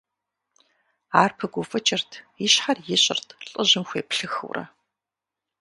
[1.21, 2.11] Ар пыгуфӀыкӀырт,
[2.45, 4.63] и щхьэр ищӀырт, лӀыжьым хуеплъыхыурэ.